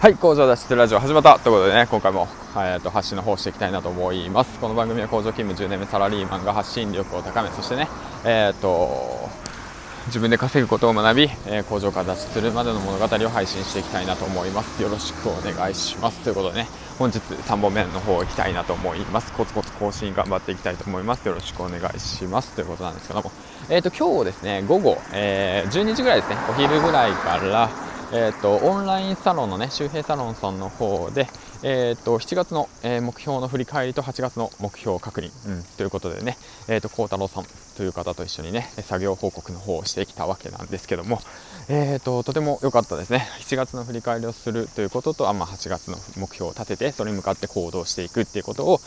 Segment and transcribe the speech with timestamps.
[0.00, 4.56] はい、工場脱出ラジオ始まったということでね、今回も、えー、と発信の方していきたいなと思います。
[4.60, 7.88] この番組は工場勤務10年目サラリーマンが発信力を高め、そしてね、
[8.24, 9.28] えー、と
[10.06, 14.80] 自分で稼ぐことを学び、えー、工場から脱出するまでの物語を配信していきたいなと思います。
[14.80, 16.20] よろしくお願いします。
[16.20, 19.32] ということでね、本日3本目の方行きたいなと思います。
[19.32, 21.26] コツコツ更新頑張っていきたいと思います。
[21.26, 22.52] よろしくお願いします。
[22.52, 23.32] ということなんですけども、
[23.68, 31.30] えー、と今日ですね、午後、えー、12時ぐらいですね、お昼ぐらいから、えーと、オンラインサロンのね周平サロンさんの方で、
[31.62, 36.36] えーと、7月の、え、目標の振り返りと8月の目標確認、うん、ということでね、
[36.68, 37.44] えーと、幸太郎さん
[37.78, 41.20] という方と一緒にね作業報告の方をしてきたわけなんですけども、
[41.68, 43.28] えー、ととても良かったですね。
[43.38, 48.80] 7月の振り返りをするということとあ、まあ、8月の目標を立ててそれに向かって行動していくっていうことを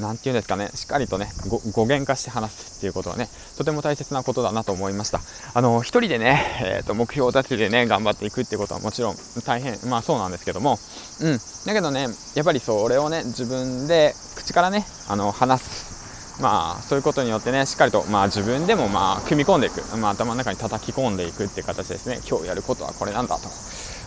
[0.00, 0.68] 何て言うんですかね。
[0.74, 5.20] しっかりとね語源化して話すっていうことはねとても大切なことだなと思いました。
[5.52, 10.78] あの一人でね、えー、と目標を立ててね頑張っていくっていうことはもちろん大変まあそうなんですけども。
[11.20, 11.40] うん。
[11.66, 15.96] だけどねやっぱりそれをね自分で口からねあの話す。
[16.40, 22.20] まあ、そういうことによってねしっかりと、まあ、自分でも、まあ、組み込んでいく、まあ、頭の中に叩き込んでいくっていう形ですね。
[22.28, 23.48] 今日やることはこれなんだと、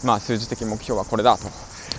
[0.04, 1.46] まあ、数字的目標はこれだと、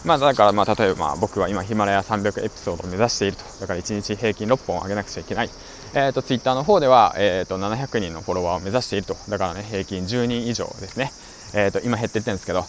[0.05, 3.42] まあ、だから、まあ、例えば、まあ、僕は今ヒマラヤ300エピソードを目指していると。
[3.61, 5.50] だから1日平均6本上げなくちゃいけない、
[5.95, 9.17] えーと、ツイッターの方では、えーと、700人のフォロワーを目指していると。
[9.28, 11.11] だからね平均10人以上ですね、
[11.55, 12.64] えーと、今減っていってるんですけど。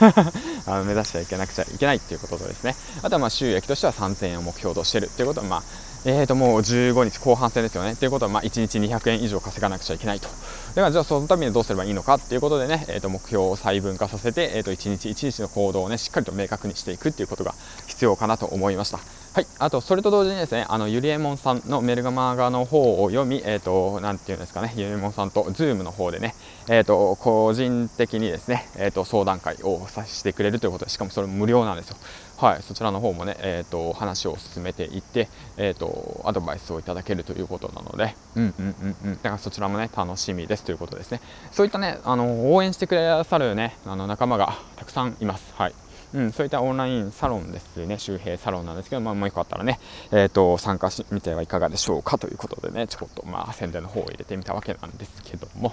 [0.66, 5.62] あの目指してはいけなくちゃいけないっていうこととですねあとはまあ収益としては3000円を目標としてるっていうことはまあ
[6.04, 7.96] えー、ともう15日後半戦ですよね。
[7.96, 10.28] ということは、まあ、1日200円以上稼がなくちゃいけないと。
[10.28, 10.34] だ
[10.76, 17.54] からじゃあそのためにどうすればいいのかっていうことでね、えー、と目標を細分化させて、えー、と1日1日の行動をね、しっかりと明確にしていくっていうことが
[17.88, 19.00] 必要かなと思いました。
[19.38, 26.34] はい、あとそれと同時にですね、あのゆりえもんさんのメルガマガの方を読み、えっ、ー、と、なんていうんですかね、ゆりえもんさんと Zoom の方でね、
[26.68, 31.96] えっ、ー、と、個人的にですね、えっ、ー、と、相談会をさせてくれるということで、しかもそれ無料なんですよ。
[32.36, 41.20] はい、そちらの方もね、えっ、と、話を進めていって、えっ、と、アドバイスをいただけるということなので、うんうんうんうん、だからそちらもね、楽しみですということですね。
[41.52, 45.54] そういったね、あの、応援してくださるね、あの、仲間がたくさんいます。
[45.56, 45.74] はい。
[46.14, 49.78] うん、そういったオンラインサロンですね、周平サロンなんですけど、まあ、もうよかったらね、
[50.10, 55.72] えーと、参加してみてはいかがでしょうかということでね、ちょっとまあ宣伝の方を入れてみたわけなんですけども、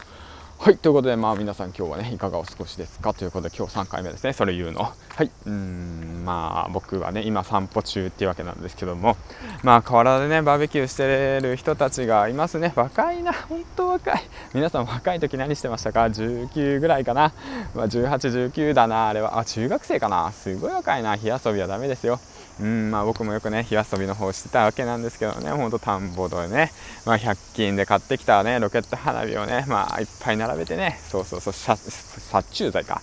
[0.58, 4.82] はい、ということで、まあ皆さん今日はね、いかがお過ごしですかということで、今日3回目ですね、それ言うの。
[4.82, 9.16] はい、うん、まあ僕はね、今散歩中っていうわけなんですけども、
[9.64, 12.74] まあ河原でね、バーベキューしてる人たちがいますね。
[12.76, 14.22] 若いな、本当若い。
[14.54, 17.32] 皆さん若い時何してましたか ?19 ぐらいかな。
[17.76, 19.40] まあ、18、19だな、あれは。
[19.40, 20.32] あ、中学生かな。
[20.32, 21.16] すごい若いな。
[21.16, 22.20] 火遊びはダメですよ。
[22.60, 26.72] うんまあ、僕もよくね火遊びの方してたわけなんですけどねほんと田んぼでね、
[27.06, 33.02] まあ、100均で買ってきたねロケット花火をね、まあ、いっぱい並べてねそうそうそう殺虫剤か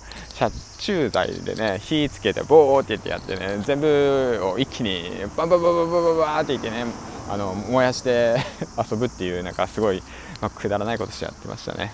[0.50, 6.84] 殺虫剤でね火つけてボーってってやってね全部を一気にバンバンバンバンバンバンバンって言ってね
[7.28, 8.36] あの燃やして
[8.91, 10.03] 遊ぶっていうなんかすごい、
[10.41, 11.92] まあ、くだらないことしてやってましたね、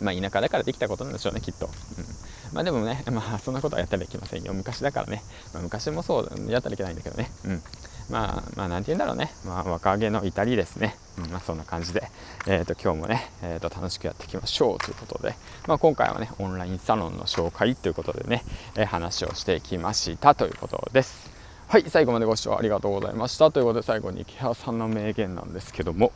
[0.00, 4.54] うん、まあ田舎だからできたことなんでしょうねきっと、うんまあでもね、まあそんなことはやったらいけませんよ。
[4.54, 5.22] 昔だからね。
[5.52, 7.30] まあ、昔もそう、やったらいけないんだけどね。
[7.44, 7.62] うん。
[8.10, 9.30] まあ、まあ、なんて言うんだろうね。
[9.44, 10.96] まあ、若気の至りですね。
[11.18, 12.02] うん、まあ、そんな感じで、
[12.46, 15.34] えっ、ー、と、今日もね、えっ、ー、と、楽しくやっていきましょうということで、
[15.66, 18.44] まあ、今回はね、オンラインサロンの紹介ということでね、
[18.76, 21.30] えー、話をしていきましたということです。
[21.68, 23.50] はい、最後までご視聴ありがとうございました。
[23.50, 26.12] ということで、最後に池原さんの名言なんですけども、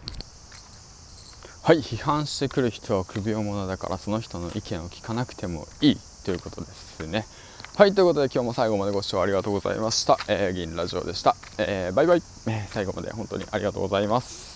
[1.63, 5.97] はい、批判してくる人は首を物だから、その人の意見を聞かなくてもいい。
[6.25, 7.25] ということですね。
[7.75, 10.19] はい、ということで今日も最後までご視聴ありがとうございました。
[10.29, 11.37] えー、銀ラジオでした。
[11.57, 14.52] えー、バイバイ、え、最後まで本当にありがとうございます。